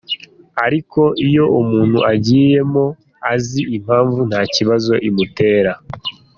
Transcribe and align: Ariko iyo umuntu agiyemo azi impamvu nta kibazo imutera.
Ariko 0.65 1.01
iyo 1.27 1.45
umuntu 1.59 1.97
agiyemo 2.13 2.83
azi 3.33 3.61
impamvu 3.77 4.19
nta 4.29 4.41
kibazo 4.55 4.93
imutera. 5.09 5.71